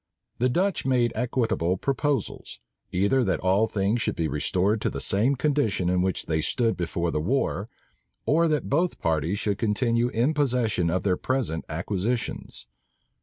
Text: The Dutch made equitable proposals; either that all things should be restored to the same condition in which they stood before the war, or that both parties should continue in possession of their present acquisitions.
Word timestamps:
The 0.39 0.49
Dutch 0.49 0.83
made 0.83 1.11
equitable 1.13 1.77
proposals; 1.77 2.59
either 2.91 3.23
that 3.23 3.39
all 3.41 3.67
things 3.67 4.01
should 4.01 4.15
be 4.15 4.27
restored 4.27 4.81
to 4.81 4.89
the 4.89 4.99
same 4.99 5.35
condition 5.35 5.89
in 5.89 6.01
which 6.01 6.25
they 6.25 6.41
stood 6.41 6.75
before 6.75 7.11
the 7.11 7.21
war, 7.21 7.67
or 8.25 8.47
that 8.47 8.67
both 8.67 8.97
parties 8.97 9.37
should 9.37 9.59
continue 9.59 10.07
in 10.07 10.33
possession 10.33 10.89
of 10.89 11.03
their 11.03 11.17
present 11.17 11.65
acquisitions. 11.69 12.67